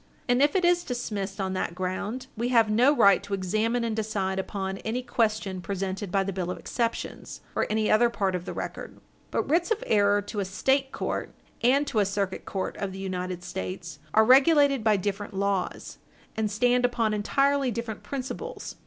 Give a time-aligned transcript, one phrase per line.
[0.27, 3.95] And if it is dismissed on that ground, we have no right to examine and
[3.95, 8.45] decide upon any question presented by the bill of exceptions, or any other part of
[8.45, 8.97] the record.
[9.29, 12.97] But writs of error to a State court and to a Circuit Court of the
[12.97, 15.99] United States are regulated by different laws,
[16.35, 18.77] and stand upon entirely different principles.